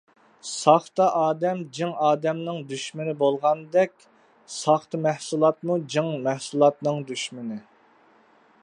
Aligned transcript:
ساختا 0.59 1.07
ئادەم 1.17 1.59
جىڭ 1.79 1.91
ئادەمنىڭ 2.05 2.57
دۈشمىنى 2.71 3.13
بولغاندەك، 3.19 3.93
ساختا 4.55 5.03
مەھسۇلات 5.05 5.63
جىڭ 5.97 6.11
مەھسۇلاتنىڭ 6.29 7.09
دۈشمىنى. 7.13 7.63